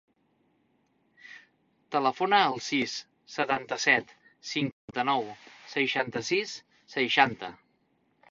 [1.95, 2.95] Telefona al sis,
[3.35, 4.15] setanta-set,
[4.53, 5.29] cinquanta-nou,
[5.77, 6.57] seixanta-sis,
[6.97, 7.55] seixanta.